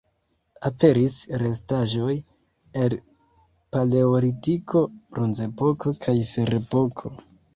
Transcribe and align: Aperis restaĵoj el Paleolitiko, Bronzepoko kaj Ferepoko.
Aperis 0.67 1.17
restaĵoj 1.41 2.15
el 2.85 2.95
Paleolitiko, 3.77 4.83
Bronzepoko 5.17 5.95
kaj 6.07 6.19
Ferepoko. 6.33 7.13